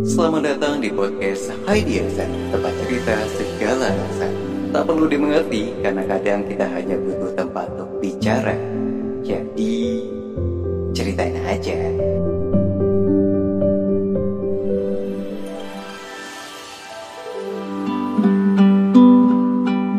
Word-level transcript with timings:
Selamat 0.00 0.48
datang 0.48 0.80
di 0.80 0.88
podcast 0.88 1.52
Hai 1.68 1.84
Diasa, 1.84 2.24
tempat 2.24 2.72
cerita 2.72 3.12
segala 3.36 3.92
rasa. 3.92 4.24
Tak 4.72 4.88
perlu 4.88 5.04
dimengerti 5.04 5.76
karena 5.84 6.08
kadang 6.08 6.48
kita 6.48 6.64
hanya 6.72 6.96
butuh 6.96 7.36
tempat 7.36 7.68
untuk 7.76 8.00
bicara. 8.00 8.56
Jadi, 9.20 10.08
ceritain 10.96 11.36
aja. 11.44 11.76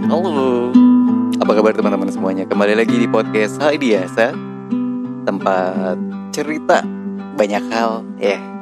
Halo, 0.09 0.73
apa 1.37 1.51
kabar 1.53 1.77
teman-teman 1.77 2.09
semuanya? 2.09 2.49
Kembali 2.49 2.73
lagi 2.73 2.97
di 2.97 3.05
podcast 3.05 3.61
Hai 3.61 3.77
Diasa, 3.77 4.33
tempat 5.29 6.01
cerita 6.33 6.81
banyak 7.37 7.63
hal 7.69 8.01
ya. 8.17 8.52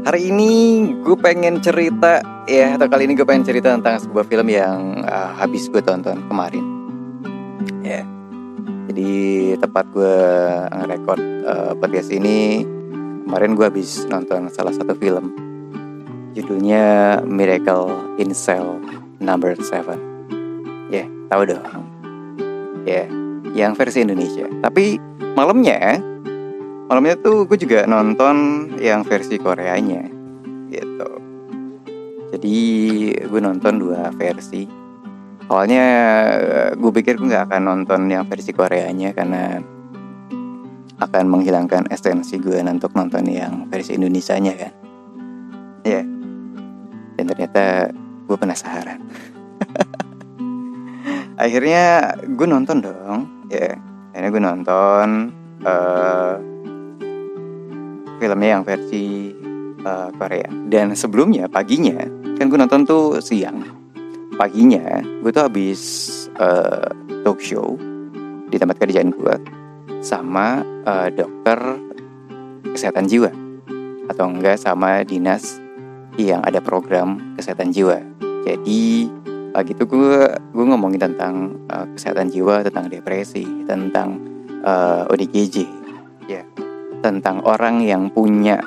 Hari 0.00 0.32
ini 0.32 0.52
gue 1.04 1.12
pengen 1.20 1.60
cerita 1.60 2.24
ya, 2.48 2.72
atau 2.72 2.88
kali 2.88 3.04
ini 3.04 3.12
gue 3.12 3.28
pengen 3.28 3.44
cerita 3.44 3.68
tentang 3.76 4.00
sebuah 4.00 4.24
film 4.24 4.48
yang 4.48 5.04
uh, 5.04 5.36
habis 5.36 5.68
gue 5.68 5.84
tonton 5.84 6.24
kemarin. 6.24 6.64
Ya, 7.84 8.00
jadi 8.88 9.12
tempat 9.60 9.84
gue 9.92 10.16
ngerekord 10.72 11.22
uh, 11.44 11.72
podcast 11.76 12.08
ini 12.16 12.64
kemarin 13.28 13.52
gue 13.52 13.66
habis 13.68 14.08
nonton 14.08 14.48
salah 14.48 14.72
satu 14.72 14.96
film. 14.96 15.36
Judulnya 16.32 17.20
Miracle 17.28 18.16
in 18.16 18.32
Cell 18.32 18.80
Number 19.20 19.52
7 19.52 19.68
Ya, 20.88 21.04
yeah, 21.04 21.06
tahu 21.28 21.42
dong. 21.44 21.60
Ya, 22.88 23.04
yeah, 23.04 23.06
yang 23.52 23.76
versi 23.76 24.00
Indonesia. 24.00 24.48
Tapi 24.64 24.96
malamnya, 25.36 26.00
malamnya 26.90 27.14
tuh 27.22 27.46
gue 27.46 27.54
juga 27.54 27.86
nonton 27.86 28.66
yang 28.82 29.06
versi 29.06 29.38
Koreanya, 29.38 30.10
gitu. 30.74 31.10
Jadi 32.34 32.58
gue 33.14 33.40
nonton 33.40 33.78
dua 33.78 34.10
versi. 34.18 34.66
Awalnya 35.46 35.86
gue 36.74 36.90
pikir 36.90 37.14
gue 37.14 37.30
nggak 37.30 37.46
akan 37.46 37.62
nonton 37.62 38.10
yang 38.10 38.26
versi 38.26 38.50
Koreanya 38.50 39.14
karena 39.14 39.62
akan 40.98 41.24
menghilangkan 41.30 41.86
esensi 41.94 42.42
gue 42.42 42.58
untuk 42.58 42.90
nonton 42.98 43.22
yang 43.30 43.70
versi 43.70 43.94
Indonesianya 43.94 44.54
kan. 44.58 44.72
Ya, 45.86 46.02
yeah. 46.02 46.04
dan 47.14 47.24
ternyata 47.30 47.62
gue 48.26 48.36
penasaran. 48.36 48.98
akhirnya 51.40 52.12
gue 52.36 52.44
nonton 52.44 52.84
dong 52.84 53.48
ya 53.48 53.72
yeah. 53.72 53.74
akhirnya 54.12 54.28
gue 54.28 54.42
nonton 54.44 55.08
uh, 55.64 56.49
filmnya 58.20 58.60
yang 58.60 58.62
versi 58.62 59.32
uh, 59.82 60.12
Korea. 60.14 60.46
Dan 60.68 60.92
sebelumnya 60.92 61.48
paginya 61.48 62.04
kan 62.36 62.52
gue 62.52 62.58
nonton 62.60 62.84
tuh 62.84 63.18
siang. 63.24 63.64
Paginya 64.36 65.00
gue 65.24 65.30
tuh 65.32 65.44
habis 65.48 65.80
uh, 66.36 66.92
talk 67.24 67.40
show 67.40 67.80
di 68.52 68.56
tempat 68.60 68.76
kerjaan 68.76 69.12
gue 69.12 69.34
sama 70.04 70.60
uh, 70.84 71.08
dokter 71.08 71.58
kesehatan 72.76 73.08
jiwa. 73.08 73.32
Atau 74.12 74.28
enggak 74.28 74.60
sama 74.60 75.00
dinas 75.02 75.56
yang 76.20 76.44
ada 76.44 76.60
program 76.60 77.36
kesehatan 77.40 77.72
jiwa. 77.72 77.96
Jadi 78.44 79.08
pagi 79.50 79.74
itu 79.74 79.84
gue 79.84 80.30
gue 80.54 80.64
ngomongin 80.64 81.10
tentang 81.10 81.58
uh, 81.72 81.86
kesehatan 81.96 82.30
jiwa 82.30 82.62
tentang 82.62 82.86
depresi 82.86 83.44
tentang 83.66 84.22
uh, 84.62 85.10
ODGJ 85.10 85.79
tentang 87.00 87.40
orang 87.44 87.80
yang 87.80 88.12
punya 88.12 88.60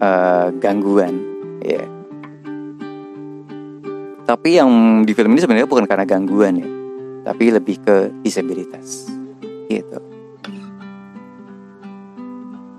uh, 0.00 0.48
gangguan 0.58 1.14
ya. 1.62 1.82
Tapi 4.26 4.58
yang 4.58 5.02
di 5.06 5.14
film 5.14 5.34
ini 5.34 5.42
sebenarnya 5.42 5.70
bukan 5.70 5.86
karena 5.86 6.06
gangguan 6.06 6.58
ya. 6.58 6.68
Tapi 7.26 7.44
lebih 7.50 7.76
ke 7.82 7.96
disabilitas 8.22 9.10
gitu. 9.66 9.98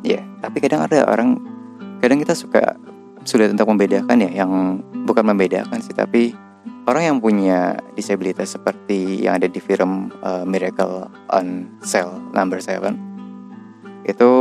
Ya 0.03 0.23
tapi 0.39 0.63
kadang 0.63 0.87
ada 0.87 1.03
orang 1.07 1.39
kadang 1.99 2.23
kita 2.23 2.31
suka 2.31 2.79
sudah 3.27 3.51
tentang 3.51 3.67
membedakan 3.67 4.23
ya. 4.23 4.43
Yang 4.43 4.83
bukan 5.07 5.23
membedakan 5.27 5.79
sih 5.83 5.95
tapi 5.95 6.35
orang 6.87 7.03
yang 7.15 7.17
punya 7.19 7.75
disabilitas 7.95 8.55
seperti 8.55 9.23
yang 9.27 9.39
ada 9.39 9.51
di 9.51 9.59
film 9.59 10.11
uh, 10.23 10.47
Miracle 10.47 11.11
on 11.31 11.67
Cell 11.83 12.11
Number 12.31 12.59
7 12.63 13.06
itu 14.07 14.31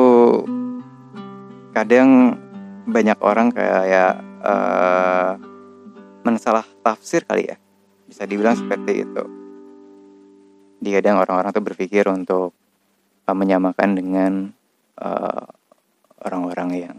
kadang 1.75 2.39
banyak 2.87 3.19
orang 3.19 3.51
kayak 3.51 4.23
uh, 4.41 5.35
mensalah 6.23 6.63
tafsir 6.87 7.27
kali 7.27 7.51
ya. 7.51 7.59
Bisa 8.07 8.23
dibilang 8.23 8.55
seperti 8.55 9.03
itu. 9.03 9.25
Di 10.79 10.95
kadang 10.95 11.19
orang-orang 11.19 11.51
tuh 11.51 11.67
berpikir 11.67 12.07
untuk 12.07 12.55
uh, 13.27 13.37
menyamakan 13.37 13.91
dengan 13.99 14.33
orang-orang 16.25 16.71
uh, 16.73 16.79
yang 16.79 16.97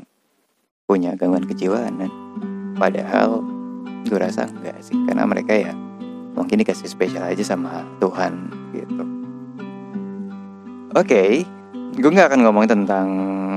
punya 0.83 1.15
gangguan 1.15 1.47
kejiwaan. 1.47 2.03
Dan 2.03 2.11
padahal 2.75 3.41
gue 4.03 4.19
rasa 4.19 4.51
enggak 4.51 4.83
sih. 4.83 4.99
Karena 5.07 5.23
mereka 5.23 5.55
ya 5.55 5.71
mungkin 6.35 6.61
dikasih 6.61 6.91
spesial 6.91 7.23
aja 7.25 7.41
sama 7.47 7.87
Tuhan 8.03 8.51
gitu. 8.75 9.03
Oke. 10.93 11.07
okay, 11.07 11.31
gue 11.97 12.09
nggak 12.13 12.29
akan 12.29 12.41
ngomong 12.45 12.65
tentang 12.69 13.07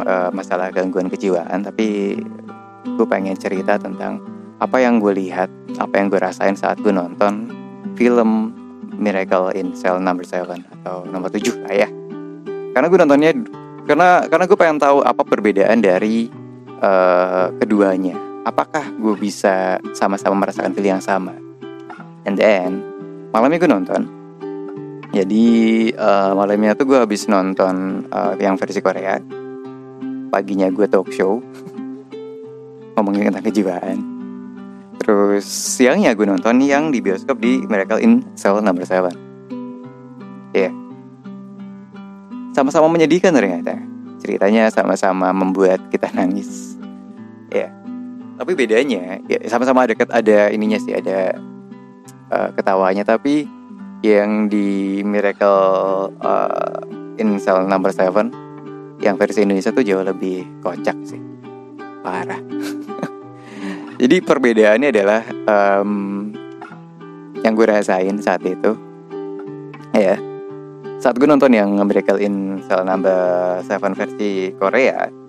uh, 0.09 0.33
masalah 0.33 0.73
gangguan 0.73 1.13
kejiwaan 1.13 1.61
tapi 1.61 2.17
gue 2.97 3.07
pengen 3.07 3.37
cerita 3.37 3.77
tentang 3.77 4.25
apa 4.61 4.81
yang 4.81 4.97
gue 4.97 5.13
lihat 5.13 5.53
apa 5.77 6.01
yang 6.01 6.09
gue 6.09 6.21
rasain 6.21 6.57
saat 6.57 6.81
gue 6.81 6.93
nonton 6.93 7.53
film 7.97 8.57
Miracle 9.01 9.53
in 9.57 9.73
Cell 9.73 9.97
Number 9.97 10.25
7 10.25 10.45
atau 10.81 11.09
nomor 11.09 11.33
7 11.33 11.65
lah 11.65 11.73
ya. 11.73 11.89
Karena 12.77 12.87
gue 12.93 12.99
nontonnya 13.01 13.31
karena 13.89 14.29
karena 14.29 14.45
gue 14.45 14.59
pengen 14.61 14.79
tahu 14.79 15.01
apa 15.01 15.25
perbedaan 15.25 15.81
dari 15.81 16.29
uh, 16.85 17.49
keduanya. 17.57 18.17
Apakah 18.45 18.93
gue 18.97 19.17
bisa 19.17 19.81
sama-sama 19.97 20.45
merasakan 20.45 20.77
feel 20.77 20.93
yang 20.93 21.01
sama? 21.01 21.33
And 22.29 22.37
then 22.37 22.85
malamnya 23.33 23.65
gue 23.65 23.71
nonton 23.73 24.20
jadi 25.11 25.47
uh, 25.99 26.33
malamnya 26.39 26.79
tuh 26.79 26.87
gue 26.87 26.99
habis 26.99 27.27
nonton 27.27 28.07
uh, 28.11 28.35
yang 28.39 28.55
versi 28.55 28.79
Korea. 28.79 29.19
Paginya 30.31 30.71
gue 30.71 30.87
talk 30.87 31.11
show. 31.11 31.43
Ngomongin 32.95 33.35
tentang 33.35 33.47
kejiwaan. 33.47 33.99
Terus 35.03 35.47
siangnya 35.49 36.15
gue 36.15 36.27
nonton 36.29 36.63
yang 36.63 36.95
di 36.95 37.03
bioskop 37.03 37.43
di 37.43 37.65
Miracle 37.67 37.99
in 37.99 38.23
Cell 38.37 38.61
Number 38.61 38.85
7 38.85 39.11
ya 40.51 40.67
yeah. 40.67 40.73
sama-sama 42.55 42.91
menyedihkan 42.91 43.31
ternyata. 43.31 43.79
Ceritanya 44.21 44.67
sama-sama 44.69 45.31
membuat 45.31 45.79
kita 45.91 46.11
nangis. 46.19 46.75
Ya 47.51 47.67
yeah 47.67 47.81
tapi 48.41 48.57
bedanya 48.57 49.21
ya 49.29 49.37
sama-sama 49.53 49.85
ada 49.85 49.93
ada 50.09 50.49
ininya 50.49 50.81
sih 50.81 50.97
ada 50.97 51.37
uh, 52.33 52.49
ketawanya. 52.57 53.05
Tapi 53.05 53.45
yang 54.01 54.49
di 54.49 55.01
Miracle 55.05 56.09
uh, 56.21 56.81
in 57.21 57.37
Cell 57.37 57.69
Number 57.69 57.93
7 57.93 59.01
yang 59.01 59.17
versi 59.17 59.45
Indonesia 59.45 59.73
tuh 59.73 59.85
jauh 59.85 60.05
lebih 60.05 60.45
kocak 60.65 60.97
sih 61.05 61.21
parah 62.01 62.41
jadi 64.01 64.17
perbedaannya 64.25 64.89
adalah 64.89 65.23
um, 65.49 65.93
yang 67.41 67.53
gue 67.57 67.67
rasain 67.69 68.21
saat 68.21 68.45
itu 68.45 68.77
ya 69.97 70.17
saat 71.01 71.17
gue 71.17 71.29
nonton 71.29 71.53
yang 71.53 71.73
Miracle 71.85 72.21
in 72.21 72.61
Cell 72.69 72.85
Number 72.85 73.61
7 73.65 73.97
versi 73.97 74.53
Korea 74.57 75.21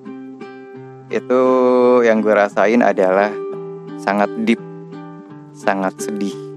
itu 1.11 1.41
yang 2.07 2.23
gue 2.23 2.31
rasain 2.31 2.79
adalah 2.79 3.29
sangat 3.99 4.31
deep, 4.47 4.63
sangat 5.51 5.93
sedih. 5.99 6.50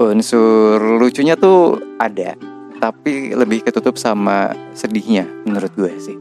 Unsur 0.00 0.80
lucunya 0.98 1.36
tuh 1.36 1.76
ada, 2.00 2.34
tapi 2.80 3.36
lebih 3.36 3.62
ketutup 3.64 4.00
sama 4.00 4.56
sedihnya 4.72 5.28
menurut 5.44 5.70
gue 5.76 5.92
sih. 6.00 6.16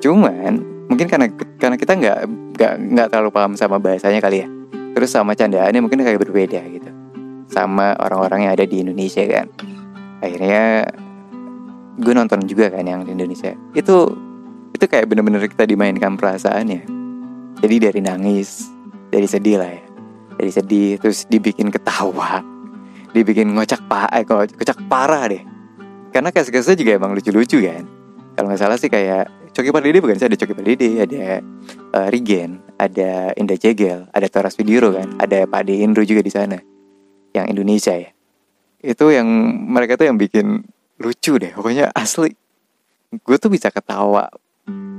Cuman 0.00 0.62
mungkin 0.86 1.10
karena 1.10 1.26
karena 1.58 1.76
kita 1.76 1.92
nggak 1.98 2.18
nggak 2.56 2.72
nggak 2.94 3.06
terlalu 3.10 3.30
paham 3.34 3.52
sama 3.58 3.82
bahasanya 3.82 4.22
kali 4.22 4.46
ya. 4.46 4.48
Terus 4.96 5.12
sama 5.12 5.36
candaannya 5.36 5.82
mungkin 5.82 6.00
kayak 6.00 6.22
berbeda 6.22 6.62
gitu. 6.72 6.90
Sama 7.52 7.98
orang-orang 8.00 8.48
yang 8.48 8.52
ada 8.56 8.64
di 8.64 8.80
Indonesia 8.80 9.22
kan. 9.28 9.46
Akhirnya 10.24 10.88
gue 12.00 12.12
nonton 12.16 12.46
juga 12.48 12.72
kan 12.72 12.86
yang 12.86 13.04
di 13.04 13.12
Indonesia. 13.12 13.52
Itu 13.76 14.26
itu 14.76 14.84
kayak 14.84 15.08
bener-bener 15.08 15.40
kita 15.48 15.64
dimainkan 15.64 16.20
perasaannya 16.20 16.84
jadi 17.64 17.88
dari 17.88 18.00
nangis 18.04 18.68
dari 19.08 19.24
sedih 19.24 19.56
lah 19.56 19.72
ya 19.72 19.82
dari 20.36 20.52
sedih 20.52 21.00
terus 21.00 21.24
dibikin 21.24 21.72
ketawa 21.72 22.44
dibikin 23.16 23.48
ngocak 23.56 23.88
pak 23.88 24.12
eh, 24.12 24.24
kocak 24.28 24.78
parah 24.92 25.24
deh. 25.32 25.40
Karena 26.12 26.28
kasus-kasusnya 26.28 26.76
juga 26.76 26.92
emang 27.00 27.16
lucu-lucu 27.16 27.64
kan. 27.64 27.84
Kalau 28.36 28.52
nggak 28.52 28.60
salah 28.60 28.76
sih 28.76 28.92
kayak 28.92 29.52
Coki 29.56 29.72
Pardede 29.72 30.04
bukan 30.04 30.20
sih? 30.20 30.28
Ada 30.28 30.36
Coki 30.36 30.52
Pardede 30.52 30.88
ada 31.00 31.40
uh, 31.96 32.08
Rigen 32.12 32.60
ada 32.76 33.32
Indah 33.40 33.56
Jegel 33.56 34.04
ada 34.12 34.26
Toras 34.28 34.52
Vidiro 34.52 34.92
kan? 34.92 35.16
Ada 35.16 35.48
Pak 35.48 35.62
De 35.64 35.80
Indro 35.80 36.04
juga 36.04 36.20
di 36.20 36.28
sana 36.28 36.60
yang 37.32 37.48
Indonesia 37.48 37.96
ya. 37.96 38.12
Itu 38.84 39.08
yang 39.08 39.24
mereka 39.72 39.96
tuh 39.96 40.12
yang 40.12 40.20
bikin 40.20 40.60
lucu 41.00 41.40
deh 41.40 41.56
pokoknya 41.56 41.88
asli. 41.96 42.36
Gue 43.24 43.40
tuh 43.40 43.48
bisa 43.48 43.72
ketawa 43.72 44.28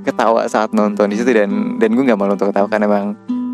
ketawa 0.02 0.50
saat 0.50 0.74
nonton 0.74 1.10
di 1.10 1.16
situ 1.18 1.30
dan 1.30 1.78
dan 1.78 1.94
gue 1.94 2.02
nggak 2.02 2.18
malu 2.18 2.34
untuk 2.34 2.50
ketawa 2.50 2.66
karena 2.66 2.90
emang 2.90 3.06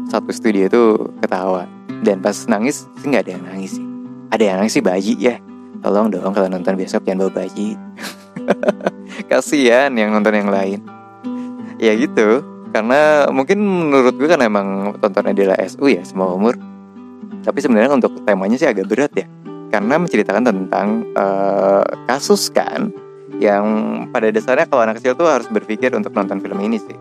satu 0.09 0.33
studio 0.33 0.65
itu 0.65 0.83
ketawa. 1.21 1.69
Dan 2.01 2.25
pas 2.25 2.37
nangis 2.49 2.89
sih 3.01 3.09
nggak 3.09 3.29
ada 3.29 3.33
yang 3.37 3.45
nangis 3.45 3.77
sih 3.77 3.94
ada 4.31 4.45
yang 4.45 4.69
sih 4.71 4.85
bayi 4.85 5.17
ya. 5.19 5.37
Tolong 5.85 6.09
dong 6.09 6.33
kalau 6.33 6.49
nonton 6.49 6.79
besok 6.79 7.05
jangan 7.05 7.29
bawa 7.29 7.45
bayi. 7.45 7.77
Kasihan 9.31 9.93
yang 9.93 10.15
nonton 10.15 10.33
yang 10.33 10.49
lain. 10.49 10.81
Ya 11.77 11.93
gitu 11.99 12.55
karena 12.75 13.31
mungkin 13.31 13.63
menurut 13.63 14.19
gue 14.19 14.27
kan 14.27 14.43
emang 14.43 14.99
tontonnya 14.99 15.31
adalah 15.31 15.57
SU 15.63 15.87
ya 15.87 16.03
semua 16.03 16.35
umur. 16.35 16.59
Tapi 17.47 17.63
sebenarnya 17.63 17.95
untuk 17.95 18.19
temanya 18.27 18.59
sih 18.59 18.67
agak 18.67 18.91
berat 18.91 19.15
ya. 19.15 19.31
Karena 19.71 19.95
menceritakan 20.03 20.43
tentang 20.43 21.07
uh, 21.15 21.87
kasus 22.11 22.51
kan 22.51 22.91
yang 23.39 23.65
pada 24.11 24.31
dasarnya 24.35 24.67
kalau 24.67 24.83
anak 24.87 24.99
kecil 24.99 25.15
tuh 25.15 25.31
harus 25.31 25.47
berpikir 25.47 25.95
untuk 25.95 26.11
nonton 26.19 26.43
film 26.43 26.59
ini 26.67 26.83
sih. 26.83 26.99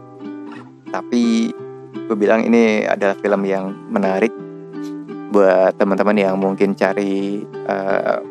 Tapi 0.93 1.49
gue 2.05 2.17
bilang 2.17 2.45
ini 2.45 2.85
adalah 2.85 3.17
film 3.17 3.41
yang 3.41 3.73
menarik 3.89 4.29
buat 5.33 5.73
teman-teman 5.81 6.13
yang 6.13 6.37
mungkin 6.37 6.77
cari 6.77 7.41
uh, 7.65 8.21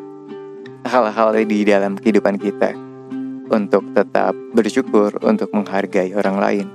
hal-hal 0.87 1.35
di 1.43 1.67
dalam 1.67 1.99
kehidupan 1.99 2.39
kita 2.39 2.71
untuk 3.51 3.83
tetap 3.91 4.31
bersyukur, 4.55 5.11
untuk 5.19 5.51
menghargai 5.51 6.15
orang 6.15 6.39
lain, 6.39 6.67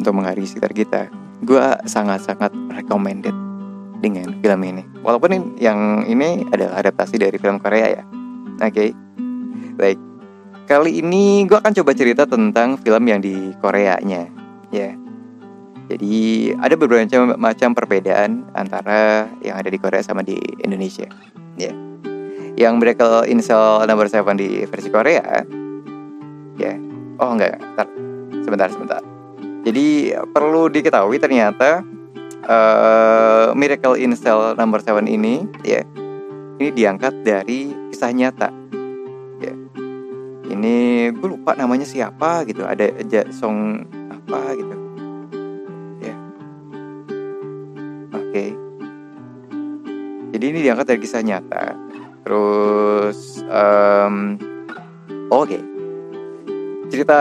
untuk 0.00 0.16
menghargai 0.16 0.48
sekitar 0.48 0.72
kita. 0.72 1.12
Gue 1.44 1.60
sangat-sangat 1.84 2.56
recommended 2.72 3.36
dengan 4.00 4.32
film 4.40 4.60
ini. 4.64 4.82
Walaupun 5.04 5.60
yang 5.60 6.08
ini 6.08 6.48
adalah 6.48 6.80
adaptasi 6.80 7.20
dari 7.20 7.36
film 7.36 7.60
Korea 7.60 8.00
ya. 8.00 8.02
Oke, 8.56 8.72
okay? 8.72 8.90
baik. 9.76 9.98
Kali 10.66 11.04
ini 11.04 11.44
gue 11.44 11.54
akan 11.60 11.76
coba 11.76 11.92
cerita 11.92 12.24
tentang 12.24 12.80
film 12.80 13.04
yang 13.06 13.20
di 13.20 13.52
Koreanya, 13.60 14.24
ya. 14.72 15.05
Jadi 15.86 16.50
ada 16.58 16.74
beberapa 16.74 17.06
macam, 17.06 17.38
macam 17.38 17.70
perbedaan 17.70 18.42
antara 18.58 19.30
yang 19.38 19.54
ada 19.54 19.70
di 19.70 19.78
Korea 19.78 20.02
sama 20.02 20.26
di 20.26 20.34
Indonesia, 20.58 21.06
ya. 21.54 21.70
Yang 22.56 22.74
Miracle 22.80 23.28
Incel 23.28 23.84
Number 23.84 24.08
7 24.08 24.32
di 24.34 24.64
versi 24.64 24.88
Korea 24.88 25.44
ya. 26.56 26.74
Oh 27.20 27.36
enggak. 27.36 27.60
Ntar 27.76 27.86
sebentar 28.44 28.68
sebentar. 28.72 29.02
Jadi 29.66 30.16
perlu 30.32 30.72
diketahui 30.72 31.20
ternyata 31.20 31.84
uh, 32.48 33.52
Miracle 33.52 34.00
Incel 34.00 34.56
Number 34.56 34.80
7 34.80 35.04
ini 35.04 35.44
ya 35.64 35.84
ini 36.56 36.72
diangkat 36.72 37.24
dari 37.24 37.72
kisah 37.92 38.12
nyata. 38.16 38.48
Ya. 39.44 39.52
Ini 40.48 40.76
gue 41.12 41.28
lupa 41.28 41.52
namanya 41.52 41.84
siapa 41.84 42.48
gitu. 42.48 42.64
Ada 42.64 43.28
song 43.36 43.84
apa 44.08 44.56
gitu 44.56 44.75
okay. 48.36 48.48
jadi 50.36 50.44
ini 50.52 50.58
diangkat 50.68 50.86
dari 50.92 51.00
kisah 51.00 51.24
nyata 51.24 51.86
Terus 52.26 53.38
um, 53.46 54.34
oke. 55.30 55.46
Okay. 55.46 55.62
Cerita 56.90 57.18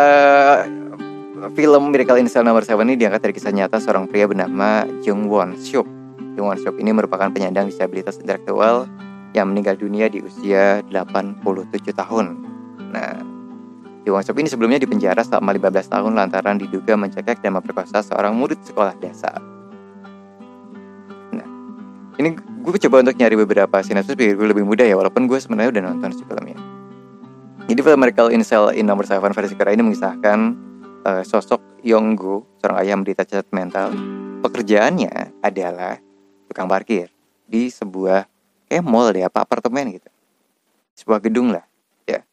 film 1.53 1.93
Miracle 1.93 2.17
in 2.17 2.25
Cell 2.25 2.41
Number 2.41 2.65
7 2.65 2.73
ini 2.89 2.97
diangkat 2.97 3.21
dari 3.21 3.33
kisah 3.37 3.53
nyata 3.53 3.77
seorang 3.77 4.09
pria 4.09 4.25
bernama 4.25 4.81
Jung 5.05 5.29
Won 5.29 5.53
Suk. 5.61 5.85
Jung 6.33 6.49
Won 6.49 6.57
Suk 6.57 6.81
ini 6.81 6.89
merupakan 6.89 7.29
penyandang 7.29 7.69
disabilitas 7.69 8.17
intelektual 8.17 8.89
yang 9.37 9.53
meninggal 9.53 9.77
dunia 9.77 10.09
di 10.09 10.25
usia 10.25 10.81
87 10.89 11.45
tahun. 11.93 12.41
Nah, 12.89 13.21
Jung 14.09 14.17
Won 14.17 14.25
ini 14.25 14.49
sebelumnya 14.49 14.81
dipenjara 14.81 15.21
selama 15.21 15.53
15 15.53 15.85
tahun 15.85 16.17
lantaran 16.17 16.57
diduga 16.57 16.97
mencekik 16.97 17.45
dan 17.45 17.61
memperkosa 17.61 18.01
seorang 18.01 18.33
murid 18.33 18.57
sekolah 18.65 18.97
dasar. 18.97 19.37
Ini 22.15 22.31
gue 22.63 22.79
coba 22.87 23.03
untuk 23.03 23.19
nyari 23.19 23.35
beberapa 23.35 23.83
sinopsis 23.83 24.15
biar 24.15 24.39
gue 24.39 24.47
lebih 24.55 24.63
mudah 24.63 24.87
ya 24.87 24.95
walaupun 24.95 25.27
gue 25.27 25.35
sebenarnya 25.35 25.75
udah 25.75 25.83
nonton 25.91 26.15
si 26.15 26.23
filmnya. 26.23 26.55
Jadi 27.67 27.79
film 27.81 27.99
Miracle 27.99 28.31
in 28.31 28.39
Cell 28.45 28.71
in 28.71 28.87
Number 28.87 29.03
7 29.03 29.19
versi 29.35 29.57
Korea 29.57 29.75
ini 29.75 29.83
mengisahkan 29.83 30.39
uh, 31.03 31.23
sosok 31.27 31.83
Yonggo 31.83 32.47
seorang 32.61 32.77
ayah 32.87 32.95
menderita 32.95 33.27
cacat 33.27 33.51
mental. 33.51 33.91
Pekerjaannya 34.45 35.43
adalah 35.43 35.99
tukang 36.47 36.71
parkir 36.71 37.11
di 37.49 37.67
sebuah 37.67 38.29
kayak 38.69 38.85
mall 38.85 39.11
deh 39.11 39.25
apa 39.25 39.43
apartemen 39.43 39.97
gitu. 39.97 40.07
Sebuah 40.95 41.19
gedung 41.19 41.51
lah 41.51 41.65
ya. 42.07 42.23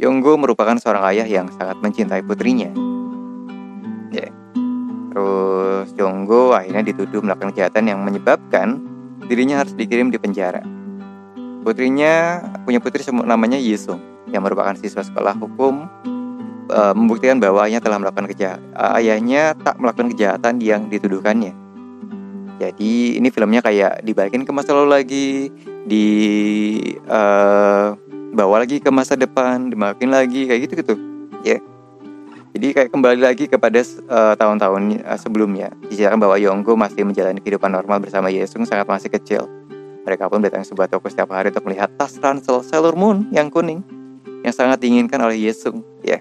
Yonggo 0.00 0.34
merupakan 0.34 0.74
seorang 0.80 1.04
ayah 1.14 1.28
yang 1.28 1.46
sangat 1.54 1.78
mencintai 1.78 2.26
putrinya. 2.26 2.72
Ya. 4.10 4.34
Terus 5.14 5.94
Yonggo 5.94 6.56
akhirnya 6.56 6.82
dituduh 6.82 7.22
melakukan 7.22 7.54
kejahatan 7.54 7.92
yang 7.92 8.00
menyebabkan 8.00 8.87
dirinya 9.28 9.60
harus 9.60 9.76
dikirim 9.76 10.08
di 10.08 10.16
penjara. 10.16 10.64
Putrinya 11.62 12.40
punya 12.64 12.80
putri 12.80 13.04
namanya 13.12 13.60
Yisung 13.60 14.00
yang 14.32 14.40
merupakan 14.40 14.72
siswa 14.80 15.04
sekolah 15.04 15.36
hukum 15.36 15.84
e, 16.72 16.80
membuktikan 16.96 17.36
bahwa 17.36 17.68
ayahnya 17.68 17.84
telah 17.84 17.98
melakukan 18.00 18.26
kejahatan. 18.32 18.64
Ayahnya 18.72 19.52
tak 19.60 19.76
melakukan 19.76 20.08
kejahatan 20.16 20.64
yang 20.64 20.88
dituduhkannya. 20.88 21.52
Jadi 22.58 23.20
ini 23.20 23.28
filmnya 23.30 23.62
kayak 23.62 24.02
dibalikin 24.02 24.42
ke 24.42 24.50
masa 24.50 24.74
lalu 24.74 24.90
lagi, 24.90 25.28
di 25.86 26.06
uh, 27.06 27.94
bawa 28.34 28.66
lagi 28.66 28.82
ke 28.82 28.90
masa 28.90 29.14
depan, 29.14 29.70
dimakin 29.70 30.10
lagi 30.10 30.50
kayak 30.50 30.66
gitu 30.66 30.74
gitu, 30.82 30.94
ya. 31.46 31.56
Yeah. 31.56 31.77
Jadi 32.58 32.74
kayak 32.74 32.90
kembali 32.90 33.22
lagi 33.22 33.46
kepada 33.46 33.78
uh, 34.10 34.34
tahun-tahun 34.34 35.06
uh, 35.06 35.14
sebelumnya. 35.14 35.70
Diceritakan 35.86 36.18
bahwa 36.18 36.34
Yonggo 36.42 36.74
masih 36.74 37.06
menjalani 37.06 37.38
kehidupan 37.38 37.70
normal 37.70 38.02
bersama 38.02 38.34
Yesung 38.34 38.66
sangat 38.66 38.90
masih 38.90 39.14
kecil. 39.14 39.46
Mereka 40.02 40.26
pun 40.26 40.42
datang 40.42 40.66
ke 40.66 40.74
sebuah 40.74 40.90
toko 40.90 41.06
setiap 41.06 41.30
hari 41.30 41.54
untuk 41.54 41.70
melihat 41.70 41.86
tas 41.94 42.18
ransel 42.18 42.66
Sailor 42.66 42.98
Moon 42.98 43.30
yang 43.30 43.46
kuning 43.46 43.86
yang 44.42 44.50
sangat 44.50 44.82
diinginkan 44.82 45.22
oleh 45.22 45.38
Yesung. 45.38 45.86
Ya. 46.02 46.18
Yeah. 46.18 46.20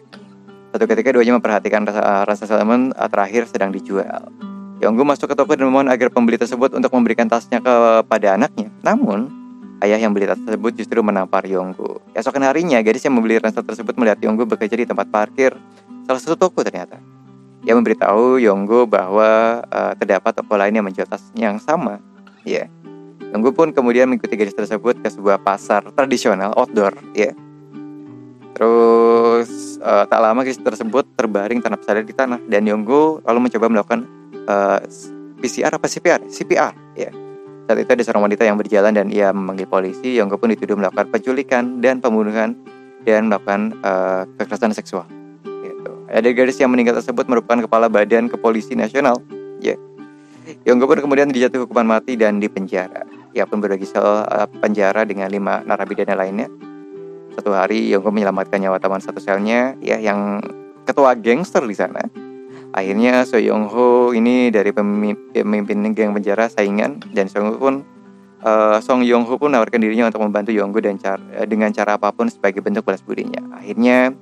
Satu 0.78 0.86
ketika 0.86 1.10
duanya 1.10 1.34
memperhatikan 1.42 1.90
rasa, 1.90 2.06
uh, 2.06 2.46
Sailor 2.46 2.70
Moon 2.70 2.94
uh, 2.94 3.10
terakhir 3.10 3.50
sedang 3.50 3.74
dijual. 3.74 4.30
Yonggo 4.78 5.10
masuk 5.10 5.34
ke 5.34 5.36
toko 5.42 5.58
dan 5.58 5.74
memohon 5.74 5.90
agar 5.90 6.14
pembeli 6.14 6.38
tersebut 6.38 6.70
untuk 6.78 6.94
memberikan 6.94 7.26
tasnya 7.26 7.66
kepada 7.66 8.38
anaknya. 8.38 8.70
Namun, 8.86 9.26
ayah 9.82 9.98
yang 9.98 10.14
beli 10.14 10.30
tas 10.30 10.38
tersebut 10.38 10.78
justru 10.78 11.02
menampar 11.02 11.50
Yonggo. 11.50 11.98
Esokan 12.14 12.46
harinya, 12.46 12.78
gadis 12.86 13.02
yang 13.10 13.18
membeli 13.18 13.42
ransel 13.42 13.66
tersebut 13.66 13.98
melihat 13.98 14.22
Yonggo 14.22 14.46
bekerja 14.46 14.78
di 14.78 14.86
tempat 14.86 15.10
parkir 15.10 15.58
salah 16.08 16.22
satu 16.24 16.36
toko 16.40 16.64
ternyata. 16.64 16.98
Ia 17.68 17.76
memberitahu 17.76 18.40
Yonggo 18.40 18.88
bahwa 18.88 19.60
uh, 19.68 19.94
terdapat 20.00 20.32
toko 20.32 20.56
lain 20.56 20.72
yang 20.72 20.88
menjual 20.88 21.04
tas 21.04 21.28
yang 21.36 21.60
sama. 21.60 22.00
Ya. 22.48 22.64
Yeah. 22.64 22.68
Yonggo 23.36 23.52
pun 23.52 23.76
kemudian 23.76 24.08
mengikuti 24.08 24.40
gadis 24.40 24.56
tersebut 24.56 25.04
ke 25.04 25.12
sebuah 25.12 25.44
pasar 25.44 25.84
tradisional 25.92 26.56
outdoor. 26.56 26.96
Ya. 27.12 27.30
Yeah. 27.30 27.34
Terus 28.56 29.78
uh, 29.84 30.08
tak 30.08 30.20
lama 30.24 30.48
gadis 30.48 30.64
tersebut 30.64 31.04
terbaring 31.20 31.60
tanpa 31.60 31.84
sadar 31.84 32.08
di 32.08 32.16
tanah 32.16 32.40
dan 32.48 32.64
Yonggo 32.64 33.20
lalu 33.28 33.52
mencoba 33.52 33.68
melakukan 33.68 34.08
uh, 34.48 34.80
eh, 34.80 34.88
PCR 35.44 35.76
apa 35.76 35.92
CPR? 35.92 36.24
CPR. 36.32 36.74
Ya. 36.96 37.12
Saat 37.68 37.84
itu 37.84 37.92
ada 37.92 38.04
seorang 38.08 38.32
wanita 38.32 38.48
yang 38.48 38.56
berjalan 38.56 38.96
dan 38.96 39.12
ia 39.12 39.36
memanggil 39.36 39.68
polisi. 39.68 40.16
Yonggo 40.16 40.40
pun 40.40 40.56
dituduh 40.56 40.80
melakukan 40.80 41.12
penculikan 41.12 41.84
dan 41.84 42.00
pembunuhan 42.00 42.56
dan 43.04 43.28
melakukan 43.28 43.76
uh, 43.84 44.24
kekerasan 44.40 44.72
seksual. 44.72 45.17
Ada 46.08 46.32
gadis 46.32 46.58
yang 46.60 46.72
meninggal 46.72 46.96
tersebut 47.04 47.28
merupakan 47.28 47.68
kepala 47.68 47.92
badan 47.92 48.32
kepolisi 48.32 48.74
nasional. 48.80 49.20
Ya. 49.60 49.76
Yonggo 50.64 50.88
pun 50.88 51.04
kemudian 51.04 51.28
dijatuhi 51.28 51.68
hukuman 51.68 52.00
mati 52.00 52.16
dan 52.16 52.40
dipenjara. 52.40 53.04
Ia 53.36 53.44
pun 53.44 53.60
berbagi 53.60 53.84
sel 53.84 54.24
uh, 54.24 54.48
penjara 54.64 55.04
dengan 55.04 55.28
lima 55.28 55.60
narapidana 55.68 56.16
lainnya. 56.16 56.48
Satu 57.36 57.52
hari 57.52 57.92
Yonggo 57.92 58.10
menyelamatkan 58.10 58.64
nyawa 58.64 58.80
teman 58.80 59.04
satu 59.04 59.20
selnya 59.20 59.76
ya 59.84 60.00
yang 60.00 60.40
ketua 60.88 61.14
gangster 61.20 61.62
di 61.68 61.76
sana. 61.76 62.02
Akhirnya 62.72 63.28
So 63.28 63.38
Yong 63.38 63.68
Ho 63.68 64.16
ini 64.16 64.48
dari 64.48 64.72
pemimpin 64.72 65.84
geng 65.92 66.16
penjara 66.16 66.48
saingan 66.48 67.04
dan 67.12 67.28
Song 67.28 67.52
pun 67.60 67.84
uh, 68.48 68.80
Song 68.80 69.04
Yong 69.04 69.28
Ho 69.28 69.36
pun 69.36 69.52
menawarkan 69.52 69.84
dirinya 69.84 70.08
untuk 70.08 70.24
membantu 70.24 70.56
Yonggo 70.56 70.80
dan 70.80 70.96
cara, 70.96 71.44
dengan 71.44 71.76
cara 71.76 72.00
apa 72.00 72.16
pun 72.16 72.32
sebagai 72.32 72.64
bentuk 72.64 72.88
balas 72.88 73.04
budinya. 73.04 73.44
Akhirnya 73.60 74.16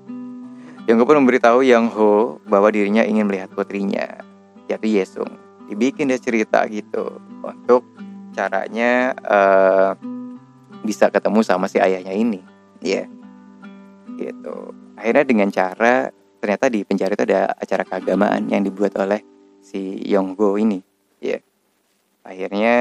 Yonggo 0.85 1.03
pun 1.09 1.17
memberitahu 1.25 1.65
Yang 1.65 1.85
Ho 1.97 2.13
bahwa 2.45 2.69
dirinya 2.69 3.01
ingin 3.01 3.25
melihat 3.25 3.49
putrinya, 3.53 4.21
yaitu 4.69 4.87
Yesung. 4.89 5.33
Dibikin 5.65 6.13
dia 6.13 6.21
cerita 6.21 6.61
gitu 6.69 7.17
untuk 7.41 7.81
caranya 8.37 9.17
uh, 9.25 9.97
bisa 10.85 11.09
ketemu 11.09 11.41
sama 11.41 11.65
si 11.65 11.81
ayahnya 11.81 12.13
ini, 12.13 12.39
ya, 12.85 13.03
yeah. 13.03 13.07
gitu. 14.21 14.77
Akhirnya 14.93 15.25
dengan 15.25 15.49
cara 15.49 16.13
ternyata 16.45 16.69
di 16.69 16.85
penjara 16.85 17.17
itu 17.17 17.25
ada 17.25 17.57
acara 17.57 17.81
keagamaan 17.81 18.45
yang 18.53 18.61
dibuat 18.61 18.93
oleh 19.01 19.25
si 19.65 19.97
Yonggo 20.05 20.61
ini 20.61 20.77
ya 21.17 21.41
akhirnya 22.21 22.77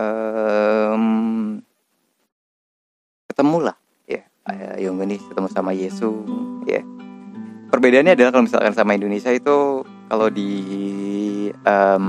um, 0.00 1.60
ketemulah 3.28 3.76
ya 4.08 4.24
Yonggo 4.80 5.04
ini 5.04 5.20
ketemu 5.20 5.48
sama 5.52 5.76
Yesus 5.76 6.24
ya 6.64 6.80
perbedaannya 7.74 8.14
adalah 8.14 8.30
kalau 8.30 8.46
misalkan 8.46 8.70
sama 8.70 8.94
Indonesia 8.94 9.34
itu 9.34 9.82
kalau 10.06 10.30
di 10.30 10.50
um, 11.66 12.06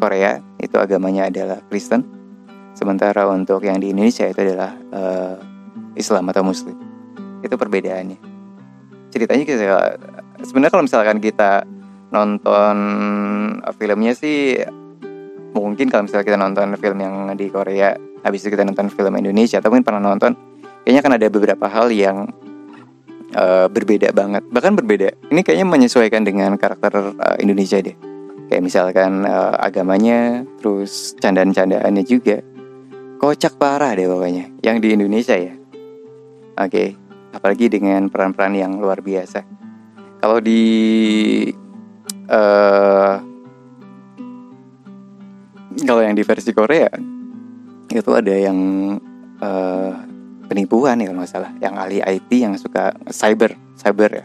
Korea 0.00 0.40
itu 0.56 0.76
agamanya 0.80 1.28
adalah 1.28 1.60
Kristen. 1.68 2.00
Sementara 2.72 3.28
untuk 3.28 3.62
yang 3.62 3.78
di 3.78 3.92
Indonesia 3.92 4.24
itu 4.24 4.40
adalah 4.40 4.72
uh, 4.90 5.36
Islam 5.94 6.26
atau 6.32 6.42
Muslim. 6.42 6.74
Itu 7.44 7.60
perbedaannya. 7.60 8.18
Ceritanya 9.12 9.44
kita 9.46 9.64
sebenarnya 10.42 10.72
kalau 10.72 10.84
misalkan 10.88 11.20
kita 11.20 11.62
nonton 12.10 12.76
filmnya 13.78 14.16
sih 14.16 14.58
mungkin 15.54 15.86
kalau 15.86 16.08
misalnya 16.08 16.26
kita 16.26 16.38
nonton 16.40 16.74
film 16.80 16.98
yang 16.98 17.14
di 17.38 17.46
Korea 17.46 17.94
habis 18.26 18.42
itu 18.42 18.54
kita 18.54 18.66
nonton 18.66 18.90
film 18.90 19.14
Indonesia 19.14 19.62
atau 19.62 19.70
mungkin 19.70 19.86
pernah 19.86 20.02
nonton 20.02 20.34
kayaknya 20.82 21.02
kan 21.02 21.12
ada 21.14 21.26
beberapa 21.30 21.66
hal 21.70 21.94
yang 21.94 22.30
uh, 23.36 23.66
berbeda 23.68 24.14
banget. 24.14 24.42
Bahkan 24.48 24.72
berbeda. 24.78 25.14
Ini 25.30 25.40
kayaknya 25.42 25.66
menyesuaikan 25.66 26.22
dengan 26.24 26.56
karakter 26.58 27.14
uh, 27.14 27.36
Indonesia 27.38 27.78
deh. 27.82 27.94
Kayak 28.48 28.62
misalkan 28.62 29.26
uh, 29.26 29.58
agamanya 29.60 30.46
terus 30.58 31.14
candaan-candaannya 31.20 32.04
juga. 32.06 32.40
Kocak 33.18 33.58
parah 33.58 33.94
deh 33.94 34.06
pokoknya. 34.06 34.50
Yang 34.62 34.76
di 34.82 34.88
Indonesia 34.96 35.36
ya. 35.38 35.54
Oke. 36.54 36.70
Okay 36.70 36.88
apalagi 37.34 37.66
dengan 37.66 38.06
peran-peran 38.06 38.54
yang 38.54 38.78
luar 38.78 39.02
biasa. 39.02 39.42
Kalau 40.22 40.38
di 40.38 40.62
uh, 42.30 43.14
kalau 45.82 46.00
yang 46.00 46.14
di 46.14 46.22
versi 46.22 46.54
Korea 46.54 46.88
itu 47.90 48.10
ada 48.14 48.32
yang 48.32 48.58
uh, 49.42 49.92
penipuan 50.46 51.00
ya 51.00 51.10
kalau 51.10 51.20
nggak 51.24 51.32
salah, 51.32 51.52
yang 51.58 51.74
ahli 51.76 52.00
IT 52.04 52.30
yang 52.30 52.54
suka 52.54 52.94
cyber, 53.10 53.56
cyber 53.74 54.22
ya, 54.22 54.24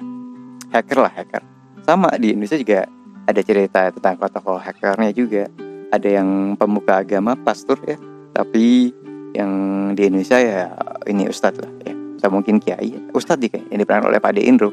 hacker 0.76 0.98
lah 1.02 1.12
hacker. 1.14 1.42
Sama 1.84 2.14
di 2.20 2.36
Indonesia 2.36 2.60
juga 2.60 2.86
ada 3.26 3.42
cerita 3.42 3.94
tentang 3.94 4.18
tokoh 4.18 4.58
hackernya 4.58 5.12
juga. 5.14 5.50
Ada 5.90 6.22
yang 6.22 6.54
pemuka 6.54 7.02
agama, 7.02 7.34
pastor 7.34 7.82
ya, 7.82 7.98
tapi 8.34 8.94
yang 9.34 9.52
di 9.98 10.06
Indonesia 10.06 10.38
ya 10.38 10.70
ini 11.10 11.26
ustadz 11.26 11.62
lah 11.62 11.72
ya. 11.86 11.94
Atau 12.20 12.30
mungkin 12.36 12.60
kiai. 12.60 12.94
Ustadz 13.16 13.48
kayak 13.48 13.72
yang 13.72 13.80
diperankan 13.80 14.12
oleh 14.12 14.20
Pak 14.20 14.36
De 14.36 14.44
Indro. 14.44 14.70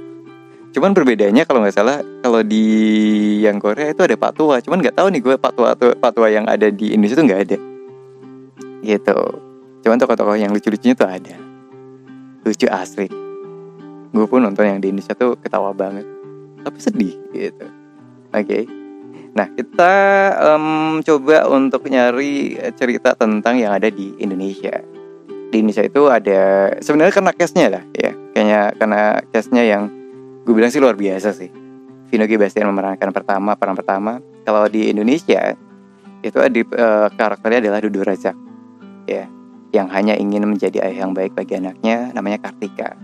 Cuman 0.75 0.93
berbedanya 0.93 1.47
kalau 1.47 1.63
nggak 1.63 1.73
salah 1.73 2.03
kalau 2.21 2.43
di 2.43 2.67
yang 3.41 3.57
Korea 3.63 3.95
itu 3.95 4.03
ada 4.03 4.19
Pak 4.19 4.33
Tua 4.37 4.61
cuman 4.61 4.83
nggak 4.83 4.99
tahu 4.99 5.09
nih 5.09 5.21
gue 5.25 5.35
Pak 5.41 5.53
Tua 5.57 5.71
Pak 5.79 6.13
Tua 6.13 6.29
yang 6.29 6.45
ada 6.51 6.69
di 6.69 6.93
Indonesia 6.93 7.17
itu 7.17 7.25
nggak 7.25 7.43
ada. 7.49 7.59
Gitu 8.85 9.46
cuman 9.87 10.03
tokoh-tokoh 10.03 10.35
yang 10.35 10.51
lucu-lucunya 10.51 10.99
tuh 10.99 11.07
ada. 11.07 11.39
Lucu 12.43 12.67
asli. 12.67 13.07
Gue 14.11 14.27
pun 14.27 14.43
nonton 14.43 14.67
yang 14.67 14.83
di 14.83 14.91
Indonesia 14.91 15.15
tuh 15.15 15.39
ketawa 15.39 15.71
banget. 15.71 16.03
Tapi 16.67 16.79
sedih 16.83 17.15
gitu. 17.31 17.71
Oke. 18.35 18.43
Okay. 18.43 18.65
nah 19.37 19.47
kita 19.53 19.93
um, 20.57 20.99
coba 21.05 21.45
untuk 21.53 21.87
nyari 21.93 22.57
cerita 22.73 23.13
tentang 23.15 23.63
yang 23.63 23.79
ada 23.79 23.87
di 23.87 24.11
Indonesia. 24.19 24.83
Di 25.55 25.63
Indonesia 25.63 25.87
itu 25.87 26.03
ada 26.11 26.73
sebenarnya 26.83 27.15
karena 27.15 27.33
case-nya 27.37 27.67
lah 27.79 27.85
ya. 27.95 28.11
Kayaknya 28.35 28.61
karena 28.75 29.01
case-nya 29.31 29.63
yang 29.63 29.83
gue 30.43 30.55
bilang 30.57 30.75
sih 30.75 30.83
luar 30.83 30.99
biasa 30.99 31.31
sih. 31.31 31.53
Vino. 32.11 32.27
Bastian 32.27 32.73
memerankan 32.75 33.15
pertama 33.15 33.55
peran 33.55 33.79
pertama. 33.79 34.19
Kalau 34.43 34.67
di 34.67 34.91
Indonesia 34.91 35.55
itu 36.27 36.39
di 36.51 36.67
uh, 36.75 37.07
karakternya 37.13 37.71
adalah 37.71 37.79
Dudu 37.79 38.03
Razak 38.03 38.35
ya 39.07 39.36
yang 39.77 39.89
hanya 39.93 40.17
ingin 40.17 40.49
menjadi 40.49 40.89
ayah 40.89 41.07
yang 41.07 41.13
baik 41.13 41.37
bagi 41.37 41.61
anaknya 41.61 42.11
namanya 42.17 42.41
Kartika 42.41 42.97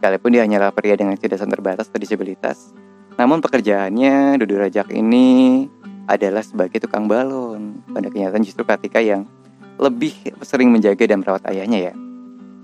sekalipun 0.00 0.32
dia 0.32 0.42
hanyalah 0.48 0.72
pria 0.72 0.96
dengan 0.96 1.14
kecerdasan 1.20 1.52
terbatas 1.52 1.92
atau 1.92 2.00
disabilitas 2.00 2.72
namun 3.16 3.40
pekerjaannya 3.40 4.40
Dudu 4.40 4.60
Razak 4.60 4.92
ini 4.92 5.64
adalah 6.06 6.44
sebagai 6.44 6.78
tukang 6.78 7.08
balon 7.10 7.82
pada 7.90 8.12
kenyataan 8.12 8.44
justru 8.44 8.62
Kartika 8.62 9.00
yang 9.00 9.24
lebih 9.76 10.12
sering 10.40 10.72
menjaga 10.72 11.04
dan 11.04 11.20
merawat 11.20 11.44
ayahnya 11.52 11.92
ya. 11.92 11.94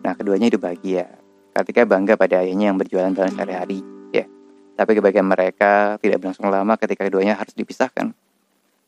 Nah, 0.02 0.12
keduanya 0.16 0.48
hidup 0.48 0.64
bahagia. 0.64 1.08
Ketika 1.52 1.84
bangga 1.84 2.16
pada 2.16 2.40
ayahnya 2.40 2.72
yang 2.72 2.78
berjualan 2.80 3.12
dalam 3.12 3.32
sehari-hari, 3.36 3.84
ya. 4.08 4.24
Tapi 4.72 4.96
kebahagiaan 4.96 5.28
mereka 5.28 6.00
tidak 6.00 6.24
berlangsung 6.24 6.48
lama 6.48 6.74
ketika 6.80 7.04
keduanya 7.04 7.36
harus 7.36 7.52
dipisahkan. 7.52 8.16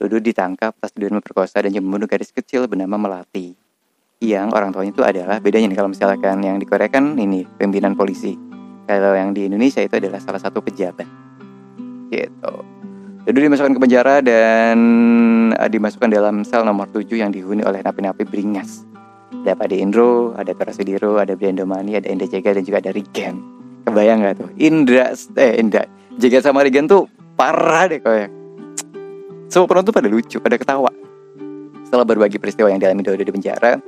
Dudu 0.01 0.19
ditangkap 0.19 0.73
atas 0.81 0.91
tuduhan 0.97 1.21
memperkosa 1.21 1.61
dan 1.61 1.71
membunuh 1.77 2.09
gadis 2.09 2.33
kecil 2.33 2.65
bernama 2.65 2.97
Melati. 2.97 3.64
Yang 4.25 4.57
orang 4.57 4.73
tuanya 4.73 4.93
itu 4.97 5.03
adalah 5.05 5.37
bedanya 5.37 5.69
nih 5.69 5.77
kalau 5.77 5.93
misalkan 5.93 6.41
yang 6.41 6.57
di 6.57 6.65
Korea 6.65 6.89
kan 6.89 7.13
ini 7.21 7.45
pimpinan 7.45 7.93
polisi. 7.93 8.33
Kalau 8.89 9.13
yang 9.13 9.37
di 9.37 9.53
Indonesia 9.53 9.85
itu 9.85 10.01
adalah 10.01 10.17
salah 10.17 10.41
satu 10.41 10.65
pejabat. 10.65 11.05
Gitu. 12.09 12.55
Dudu 13.25 13.41
dimasukkan 13.41 13.73
ke 13.77 13.81
penjara 13.81 14.21
dan 14.21 14.77
uh, 15.57 15.69
dimasukkan 15.69 16.13
dalam 16.13 16.45
sel 16.45 16.65
nomor 16.65 16.89
7 16.93 17.09
yang 17.17 17.33
dihuni 17.33 17.65
oleh 17.65 17.81
napi-napi 17.81 18.25
beringas. 18.29 18.85
Ada 19.45 19.61
Pak 19.61 19.73
Indro, 19.77 20.33
ada 20.37 20.57
Torasudiro, 20.57 21.21
ada 21.21 21.37
Mani, 21.65 22.01
ada 22.01 22.09
Indra 22.09 22.29
Jega 22.29 22.57
dan 22.57 22.65
juga 22.65 22.81
ada 22.81 22.97
Rigen. 22.97 23.41
Kebayang 23.85 24.25
gak 24.25 24.35
tuh? 24.41 24.49
Indra, 24.57 25.13
eh 25.37 25.61
Indra, 25.61 25.85
Jega 26.17 26.41
sama 26.41 26.65
Rigen 26.65 26.89
tuh 26.89 27.09
parah 27.37 27.89
deh 27.89 28.01
kayaknya. 28.01 28.33
Semua 29.53 29.69
penonton 29.69 29.93
pada 29.93 30.09
lucu, 30.09 30.41
pada 30.41 30.57
ketawa. 30.57 30.93
Setelah 31.85 32.05
berbagi 32.09 32.41
peristiwa 32.41 32.73
yang 32.73 32.81
dialami 32.81 33.05
Dodo 33.05 33.21
di 33.21 33.33
penjara, 33.33 33.81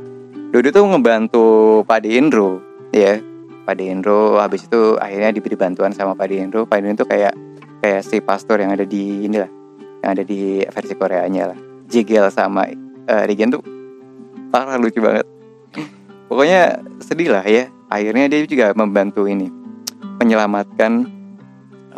Dodo 0.46 0.70
tuh 0.70 0.86
ngebantu 0.86 1.44
Pak 1.82 2.06
Indro, 2.06 2.62
ya. 2.94 3.18
Pak 3.66 3.82
Indro 3.82 4.38
habis 4.38 4.62
itu 4.70 4.94
akhirnya 4.94 5.34
diberi 5.34 5.58
bantuan 5.58 5.90
sama 5.90 6.14
Pak 6.14 6.30
Indro. 6.30 6.70
Pak 6.70 6.78
Indro 6.78 7.02
tuh 7.02 7.08
kayak 7.10 7.34
kayak 7.82 8.06
si 8.06 8.22
pastor 8.22 8.62
yang 8.62 8.70
ada 8.70 8.86
di 8.86 9.26
inilah 9.26 9.50
yang 10.06 10.10
ada 10.14 10.22
di 10.22 10.62
versi 10.70 10.94
Koreanya 10.94 11.50
lah. 11.50 11.58
Jigel 11.90 12.30
sama 12.30 12.70
uh, 13.10 13.22
Regen 13.26 13.58
tuh 13.58 13.62
parah 14.54 14.78
lucu 14.78 15.02
banget. 15.02 15.26
Pokoknya 16.30 16.78
sedih 17.02 17.34
lah 17.34 17.42
ya. 17.42 17.66
Akhirnya 17.90 18.30
dia 18.30 18.46
juga 18.46 18.70
membantu 18.78 19.26
ini 19.26 19.50
menyelamatkan 20.22 21.10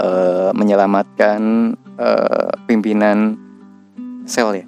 uh, 0.00 0.56
menyelamatkan 0.56 1.40
uh, 2.00 2.52
pimpinan 2.64 3.36
sel 4.24 4.56
ya. 4.56 4.64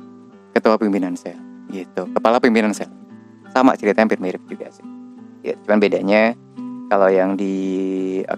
Ketua 0.53 0.77
pimpinan 0.77 1.17
sel 1.17 1.41
gitu. 1.73 2.05
Kepala 2.13 2.45
pimpinan 2.45 2.77
sel 2.77 3.00
sama 3.50 3.75
ceritanya 3.75 4.11
hampir 4.11 4.21
mirip 4.23 4.42
juga 4.47 4.71
sih 4.71 4.85
ya 5.45 5.54
cuman 5.66 5.78
bedanya 5.83 6.35
kalau 6.90 7.07
yang 7.07 7.38
di 7.38 7.54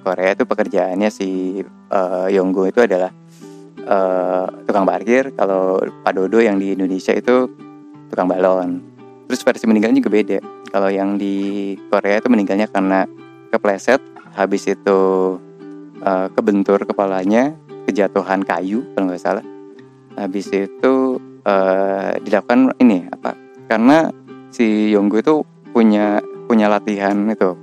Korea 0.04 0.37
itu 0.37 0.45
pekerjaannya 0.45 1.09
si 1.09 1.61
uh, 1.88 2.28
Yonggo 2.28 2.69
itu 2.69 2.85
adalah 2.85 3.09
uh, 3.88 4.47
tukang 4.69 4.85
parkir. 4.85 5.33
Kalau 5.35 5.81
Pak 5.81 6.12
Dodo 6.12 6.38
yang 6.38 6.61
di 6.61 6.76
Indonesia 6.76 7.16
itu 7.16 7.49
tukang 8.12 8.28
balon. 8.28 8.85
Terus 9.26 9.40
versi 9.40 9.64
meninggalnya 9.64 10.04
juga 10.04 10.12
beda. 10.12 10.38
Kalau 10.69 10.92
yang 10.92 11.16
di 11.16 11.73
Korea 11.88 12.21
itu 12.21 12.28
meninggalnya 12.28 12.69
karena 12.69 13.09
kepleset, 13.49 14.04
habis 14.37 14.69
itu 14.69 15.00
uh, 16.04 16.28
kebentur 16.37 16.85
kepalanya, 16.85 17.57
kejatuhan 17.88 18.45
kayu 18.45 18.85
kalau 18.92 19.09
nggak 19.09 19.23
salah. 19.23 19.45
Habis 20.21 20.52
itu 20.52 21.16
uh, 21.49 22.12
dilakukan 22.21 22.76
ini 22.85 23.09
apa? 23.09 23.33
Karena 23.64 24.12
si 24.53 24.93
Yonggo 24.93 25.19
itu 25.19 25.35
punya 25.73 26.21
punya 26.47 26.69
latihan 26.69 27.17
itu. 27.33 27.57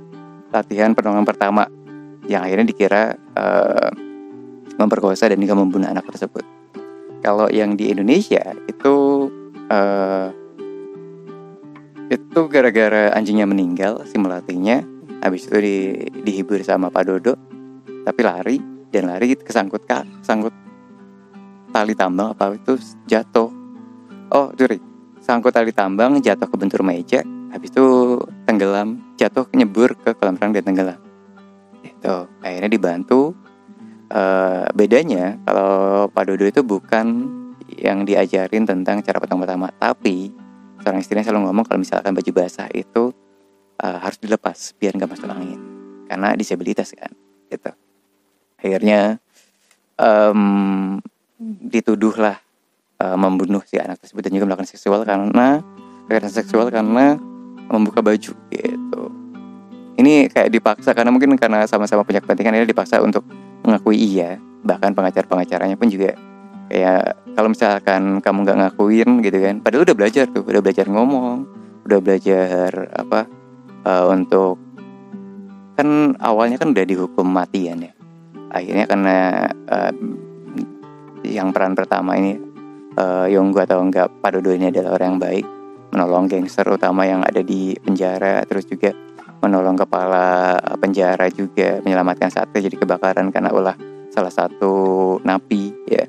Latihan 0.50 0.92
pertolongan 0.92 1.24
pertama 1.24 1.70
yang 2.26 2.42
akhirnya 2.42 2.66
dikira 2.66 3.14
uh, 3.38 3.88
memperkosa 4.76 5.30
dan 5.30 5.38
juga 5.38 5.54
membunuh 5.54 5.86
anak 5.86 6.10
tersebut. 6.10 6.42
Kalau 7.22 7.46
yang 7.48 7.78
di 7.78 7.94
Indonesia 7.94 8.42
itu 8.66 9.28
uh, 9.70 10.28
itu 12.10 12.40
gara-gara 12.50 13.14
anjingnya 13.14 13.46
meninggal 13.46 14.02
si 14.10 14.18
melatihnya. 14.18 14.82
Habis 15.20 15.52
itu 15.52 15.58
di, 15.60 15.76
dihibur 16.24 16.58
sama 16.64 16.88
Pak 16.88 17.04
Dodo 17.06 17.36
tapi 18.08 18.20
lari 18.24 18.56
dan 18.88 19.12
lari 19.12 19.36
kesangkut 19.36 19.84
kak 19.84 20.08
sangkut 20.24 20.50
tali 21.70 21.92
tambang 21.94 22.32
apa 22.32 22.56
itu 22.56 22.80
jatuh. 23.06 23.52
Oh 24.32 24.48
sorry 24.56 24.89
sangkut 25.30 25.54
tali 25.54 25.70
tambang 25.70 26.18
jatuh 26.18 26.50
ke 26.50 26.56
bentur 26.58 26.82
meja 26.82 27.22
habis 27.54 27.70
itu 27.70 28.18
tenggelam 28.50 28.98
jatuh 29.14 29.46
nyebur 29.54 29.94
ke 29.94 30.10
kolam 30.18 30.34
renang 30.34 30.58
dan 30.58 30.64
tenggelam. 30.66 30.98
Itu 31.86 32.26
akhirnya 32.42 32.66
dibantu. 32.66 33.38
Uh, 34.10 34.66
bedanya 34.74 35.38
kalau 35.46 36.10
Pak 36.10 36.26
Dodo 36.26 36.42
itu 36.42 36.66
bukan 36.66 37.30
yang 37.78 38.02
diajarin 38.02 38.66
tentang 38.66 39.06
cara 39.06 39.22
potong 39.22 39.38
pertama 39.38 39.70
tapi 39.70 40.34
seorang 40.82 40.98
istrinya 40.98 41.22
selalu 41.22 41.46
ngomong 41.46 41.62
kalau 41.62 41.78
misalkan 41.78 42.10
baju 42.10 42.30
basah 42.34 42.66
itu 42.74 43.14
uh, 43.78 43.98
harus 44.02 44.18
dilepas 44.18 44.74
biar 44.82 44.98
nggak 44.98 45.14
masuk 45.14 45.30
angin. 45.30 45.62
Karena 46.10 46.34
disabilitas 46.34 46.90
kan 46.90 47.14
gitu. 47.46 47.70
Akhirnya 48.58 49.22
um, 49.94 50.98
dituduhlah 51.38 52.49
uh, 53.00 53.16
membunuh 53.16 53.64
si 53.64 53.80
anak 53.80 53.98
tersebut 54.04 54.28
dan 54.28 54.32
juga 54.36 54.44
melakukan 54.52 54.68
seksual 54.68 55.02
karena 55.02 55.64
kekerasan 56.06 56.34
seksual 56.44 56.68
karena 56.68 57.16
membuka 57.70 58.04
baju 58.04 58.32
gitu. 58.52 59.02
Ini 60.00 60.32
kayak 60.32 60.48
dipaksa 60.52 60.96
karena 60.96 61.12
mungkin 61.12 61.36
karena 61.36 61.64
sama-sama 61.68 62.04
punya 62.04 62.20
kepentingan 62.24 62.56
ini 62.60 62.66
dipaksa 62.68 63.00
untuk 63.00 63.24
mengakui 63.64 63.96
iya. 63.96 64.36
Bahkan 64.60 64.92
pengacar-pengacaranya 64.92 65.76
pun 65.80 65.88
juga 65.88 66.16
kayak 66.70 67.34
kalau 67.34 67.48
misalkan 67.50 68.02
kamu 68.22 68.38
nggak 68.46 68.58
ngakuin 68.62 69.10
gitu 69.26 69.38
kan 69.42 69.58
padahal 69.58 69.82
udah 69.82 69.96
belajar 69.98 70.30
tuh 70.30 70.46
udah 70.46 70.62
belajar 70.62 70.86
ngomong 70.86 71.42
udah 71.82 71.98
belajar 71.98 72.70
apa 72.94 73.26
uh, 73.82 74.06
untuk 74.06 74.54
kan 75.74 76.14
awalnya 76.22 76.60
kan 76.60 76.70
udah 76.70 76.84
dihukum 76.84 77.26
matian 77.26 77.90
ya. 77.90 77.92
Akhirnya 78.50 78.84
karena 78.86 79.16
uh, 79.70 79.92
yang 81.24 81.54
peran 81.54 81.72
pertama 81.78 82.18
ini 82.18 82.49
uh, 82.96 83.26
Yonggu 83.30 83.58
atau 83.62 83.78
enggak 83.82 84.08
Padodo 84.18 84.50
ini 84.54 84.72
adalah 84.72 84.96
orang 84.98 85.16
yang 85.16 85.20
baik 85.20 85.46
menolong 85.90 86.30
gangster 86.30 86.66
utama 86.70 87.02
yang 87.02 87.22
ada 87.26 87.42
di 87.42 87.74
penjara 87.78 88.46
terus 88.46 88.64
juga 88.66 88.94
menolong 89.42 89.74
kepala 89.74 90.56
penjara 90.78 91.26
juga 91.32 91.80
menyelamatkan 91.82 92.30
saat 92.30 92.52
terjadi 92.54 92.84
kebakaran 92.84 93.32
karena 93.32 93.50
ulah 93.50 93.74
salah 94.12 94.30
satu 94.30 95.16
napi 95.22 95.72
ya. 95.88 96.04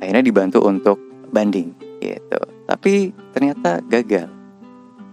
Akhirnya 0.00 0.24
dibantu 0.24 0.64
untuk 0.64 0.96
banding 1.32 1.72
gitu. 2.00 2.40
Tapi 2.68 3.12
ternyata 3.32 3.80
gagal 3.84 4.28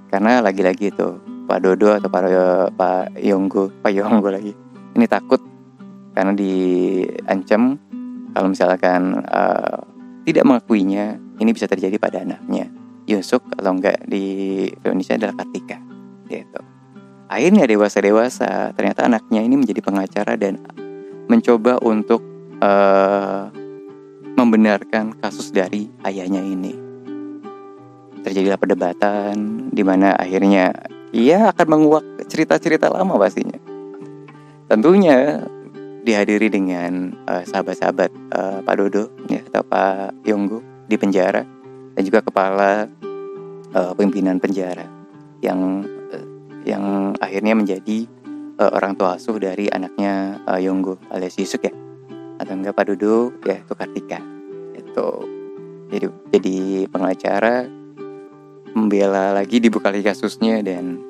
karena 0.07 0.39
lagi-lagi 0.39 0.91
itu 0.91 1.19
Pak 1.47 1.59
Dodo 1.63 1.95
atau 1.95 2.07
Pak, 2.11 2.21
Pak 2.75 3.19
Yonggo 3.19 3.71
Pak 3.83 3.91
Yonggo 3.91 4.29
lagi 4.31 4.53
ini 4.97 5.05
takut 5.05 5.39
karena 6.17 6.33
diancam. 6.33 7.77
Kalau 8.33 8.53
misalkan 8.53 9.17
uh, 9.33 9.81
tidak 10.27 10.43
mengakuinya 10.43 11.15
ini 11.39 11.55
bisa 11.55 11.71
terjadi 11.71 11.95
pada 11.95 12.19
anaknya. 12.27 12.67
Yusuk 13.07 13.47
atau 13.55 13.71
enggak 13.71 14.03
di 14.03 14.67
Indonesia 14.83 15.15
adalah 15.15 15.39
Kartika 15.39 15.79
gitu. 16.27 16.59
Akhirnya 17.31 17.63
dewasa 17.63 18.03
dewasa 18.03 18.75
ternyata 18.75 19.07
anaknya 19.07 19.39
ini 19.47 19.55
menjadi 19.55 19.79
pengacara 19.79 20.35
dan 20.35 20.59
mencoba 21.31 21.79
untuk 21.79 22.19
uh, 22.59 23.47
membenarkan 24.35 25.15
kasus 25.23 25.55
dari 25.55 25.87
ayahnya 26.03 26.43
ini. 26.43 26.75
Terjadilah 28.27 28.59
perdebatan 28.59 29.71
di 29.71 29.83
mana 29.87 30.11
akhirnya 30.19 30.75
ia 31.15 31.47
akan 31.55 31.67
menguak 31.71 32.03
cerita-cerita 32.27 32.91
lama 32.91 33.15
pastinya. 33.15 33.55
Tentunya 34.67 35.47
dihadiri 36.07 36.47
dengan 36.47 37.11
uh, 37.27 37.43
sahabat-sahabat 37.43 38.09
uh, 38.31 38.59
Pak 38.63 38.75
Dodo 38.79 39.11
ya 39.27 39.43
atau 39.51 39.63
Pak 39.67 40.23
Yonggo 40.23 40.63
di 40.87 40.95
penjara 40.95 41.43
dan 41.99 42.01
juga 42.07 42.23
kepala 42.23 42.87
uh, 43.75 43.91
pimpinan 43.99 44.39
penjara 44.39 44.87
yang 45.43 45.83
uh, 45.83 46.25
yang 46.63 47.11
akhirnya 47.19 47.59
menjadi 47.59 48.07
uh, 48.55 48.71
orang 48.71 48.95
tua 48.95 49.19
asuh 49.19 49.35
dari 49.35 49.67
anaknya 49.67 50.39
uh, 50.47 50.55
Yonggo 50.55 50.95
alias 51.11 51.35
Yusuk 51.35 51.67
ya. 51.67 51.73
Atau 52.39 52.55
enggak 52.55 52.79
Pak 52.79 52.87
Dodo 52.87 53.35
ya 53.43 53.59
itu 53.59 53.73
Kartika 53.75 54.23
itu 54.77 55.09
jadi 55.91 56.07
jadi 56.31 56.57
pengacara 56.87 57.67
membela 58.77 59.35
lagi 59.35 59.59
dibuka 59.59 59.89
lagi 59.89 60.05
kasusnya 60.05 60.61
dan 60.63 61.01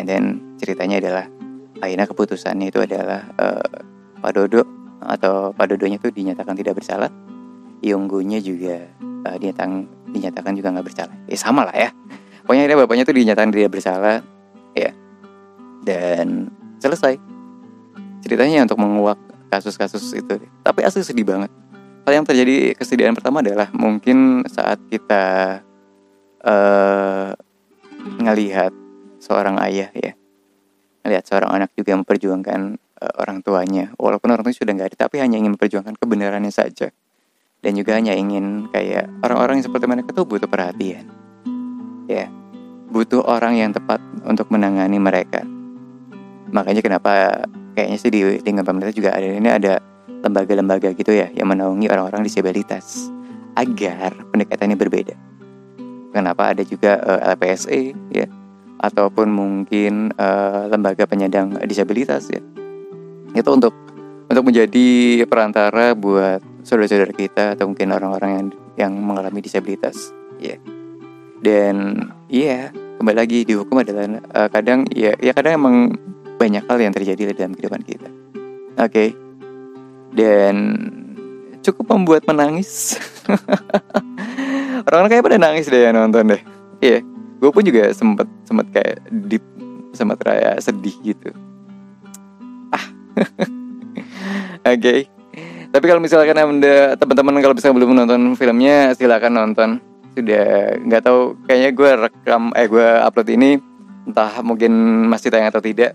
and 0.00 0.06
then 0.08 0.24
ceritanya 0.58 0.98
adalah 0.98 1.24
akhirnya 1.84 2.08
keputusannya 2.08 2.72
itu 2.72 2.80
adalah 2.80 3.20
uh, 3.36 3.95
Pak 4.26 4.34
Dodo 4.34 4.66
atau 4.98 5.54
Pak 5.54 5.70
Dodonya 5.70 6.02
itu 6.02 6.10
dinyatakan 6.10 6.58
tidak 6.58 6.82
bersalah. 6.82 7.06
Yonggunya 7.78 8.42
juga 8.42 8.90
uh, 9.22 9.36
dinyatakan 9.38 9.86
dinyatakan 10.10 10.52
juga 10.58 10.74
nggak 10.74 10.86
bersalah. 10.90 11.14
Ya 11.30 11.38
sama 11.38 11.62
lah 11.62 11.76
ya. 11.78 11.94
Pokoknya 12.42 12.66
dia 12.66 12.74
bapaknya 12.74 13.06
tuh 13.06 13.14
dinyatakan 13.14 13.54
tidak 13.54 13.70
bersalah 13.70 14.26
ya. 14.74 14.90
Dan 15.86 16.50
selesai. 16.82 17.22
Ceritanya 18.26 18.66
untuk 18.66 18.82
menguak 18.82 19.22
kasus-kasus 19.46 20.10
itu. 20.18 20.42
Tapi 20.66 20.82
asli 20.82 21.06
sedih 21.06 21.22
banget. 21.22 21.54
Hal 22.02 22.18
yang 22.18 22.26
terjadi 22.26 22.74
kesedihan 22.74 23.14
pertama 23.14 23.46
adalah 23.46 23.70
mungkin 23.70 24.42
saat 24.50 24.82
kita 24.90 25.58
uh, 26.42 27.30
ngelihat 28.18 28.74
seorang 29.22 29.62
ayah 29.62 29.90
ya. 29.94 30.18
Ngelihat 31.06 31.22
seorang 31.30 31.50
anak 31.54 31.70
juga 31.78 31.94
memperjuangkan 31.94 32.82
uh, 33.00 33.12
orang 33.20 33.44
tuanya. 33.44 33.92
Walaupun 34.00 34.32
orang 34.32 34.42
tuanya 34.44 34.58
sudah 34.58 34.72
nggak 34.72 34.88
ada 34.94 34.98
tapi 35.08 35.20
hanya 35.20 35.36
ingin 35.36 35.56
memperjuangkan 35.56 35.96
kebenarannya 36.00 36.52
saja. 36.52 36.92
Dan 37.60 37.72
juga 37.74 37.96
hanya 37.96 38.12
ingin 38.14 38.68
kayak 38.70 39.08
orang-orang 39.24 39.60
yang 39.60 39.66
seperti 39.66 39.86
mereka 39.88 40.12
tuh 40.12 40.28
butuh 40.28 40.48
perhatian. 40.48 41.08
Ya 42.06 42.30
butuh 42.86 43.20
orang 43.26 43.58
yang 43.58 43.70
tepat 43.74 43.98
untuk 44.24 44.48
menangani 44.48 44.96
mereka. 44.96 45.42
Makanya 46.48 46.80
kenapa 46.80 47.44
kayaknya 47.74 47.98
sih 47.98 48.08
di 48.08 48.20
lingkungan 48.40 48.64
pemerintah 48.64 48.94
juga 48.94 49.10
ada 49.12 49.26
ini 49.26 49.50
ada 49.50 49.82
lembaga-lembaga 50.22 50.94
gitu 50.94 51.12
ya 51.12 51.28
yang 51.34 51.50
menaungi 51.50 51.90
orang-orang 51.90 52.24
disabilitas. 52.24 53.10
Agar 53.56 54.12
pendekatannya 54.32 54.76
berbeda. 54.76 55.16
Kenapa 56.12 56.52
ada 56.52 56.60
juga 56.64 57.00
uh, 57.04 57.20
eh, 57.20 57.32
LPSE 57.36 57.80
ya. 58.12 58.26
Ataupun 58.76 59.32
mungkin 59.32 60.12
uh, 60.20 60.68
lembaga 60.68 61.08
penyandang 61.08 61.56
disabilitas 61.64 62.28
ya 62.28 62.44
itu 63.36 63.50
untuk 63.52 63.74
untuk 64.26 64.42
menjadi 64.42 65.22
perantara 65.30 65.94
buat 65.94 66.42
saudara-saudara 66.66 67.14
kita 67.14 67.44
atau 67.54 67.70
mungkin 67.70 67.94
orang-orang 67.94 68.30
yang 68.32 68.46
yang 68.76 68.92
mengalami 68.98 69.38
disabilitas 69.38 70.10
ya 70.42 70.56
yeah. 70.56 70.58
dan 71.44 71.74
iya 72.26 72.46
yeah, 72.46 72.64
kembali 72.98 73.16
lagi 73.16 73.38
dihukum 73.46 73.80
adalah 73.80 74.18
uh, 74.34 74.48
kadang 74.50 74.88
ya 74.90 75.14
ya 75.22 75.30
kadang 75.30 75.62
emang 75.62 75.76
banyak 76.36 76.64
hal 76.66 76.78
yang 76.80 76.92
terjadi 76.92 77.32
dalam 77.32 77.54
kehidupan 77.54 77.82
kita 77.86 78.08
oke 78.76 78.90
okay. 78.90 79.14
dan 80.12 80.54
cukup 81.62 81.94
membuat 81.94 82.26
menangis 82.26 82.98
orang-orang 84.90 85.10
kayak 85.12 85.24
pada 85.24 85.38
nangis 85.38 85.70
deh 85.70 85.86
ya 85.86 85.94
nonton 85.94 86.34
deh 86.34 86.42
iya 86.82 86.98
yeah. 86.98 87.00
gue 87.38 87.50
pun 87.54 87.62
juga 87.62 87.94
sempet 87.94 88.26
sempet 88.42 88.66
kayak 88.74 88.96
deep 89.30 89.44
sempat 89.94 90.18
raya 90.26 90.58
sedih 90.60 90.92
gitu 91.00 91.30
Oke. 94.66 94.80
Okay. 94.80 95.00
Tapi 95.72 95.84
kalau 95.84 96.00
misalkan 96.00 96.38
anda 96.38 96.96
teman-teman 96.96 97.42
kalau 97.44 97.54
bisa 97.56 97.68
belum 97.68 97.92
menonton 97.92 98.32
filmnya 98.36 98.96
silakan 98.96 99.36
nonton. 99.36 99.70
Sudah 100.16 100.80
nggak 100.80 101.02
tahu 101.04 101.36
kayaknya 101.44 101.70
gue 101.76 101.90
rekam 102.08 102.42
eh 102.56 102.64
gue 102.64 102.88
upload 103.04 103.28
ini 103.28 103.60
entah 104.08 104.40
mungkin 104.40 104.72
masih 105.10 105.28
tayang 105.28 105.52
atau 105.52 105.60
tidak. 105.60 105.92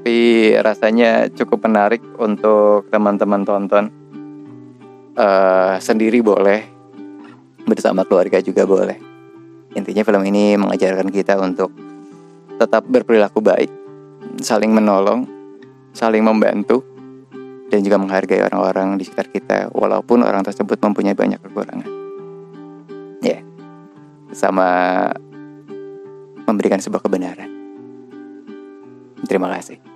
Tapi 0.00 0.56
rasanya 0.60 1.32
cukup 1.32 1.64
menarik 1.68 2.00
untuk 2.20 2.88
teman-teman 2.88 3.44
tonton. 3.44 3.84
Uh, 5.14 5.78
sendiri 5.78 6.18
boleh, 6.26 6.66
bersama 7.64 8.04
keluarga 8.04 8.42
juga 8.42 8.68
boleh. 8.68 8.98
Intinya 9.74 10.02
film 10.06 10.22
ini 10.26 10.54
mengajarkan 10.54 11.08
kita 11.10 11.38
untuk 11.40 11.72
tetap 12.58 12.86
berperilaku 12.86 13.42
baik, 13.42 13.70
saling 14.38 14.70
menolong, 14.70 15.26
saling 15.94 16.26
membantu 16.26 16.82
dan 17.70 17.80
juga 17.80 17.96
menghargai 17.96 18.42
orang-orang 18.44 18.98
di 18.98 19.06
sekitar 19.06 19.30
kita 19.30 19.58
walaupun 19.72 20.26
orang 20.26 20.42
tersebut 20.42 20.76
mempunyai 20.82 21.16
banyak 21.16 21.40
kekurangan. 21.40 21.90
Ya. 23.22 23.40
Yeah. 23.40 23.42
Sama 24.34 24.68
memberikan 26.44 26.82
sebuah 26.82 27.06
kebenaran. 27.06 27.48
Terima 29.24 29.48
kasih. 29.54 29.93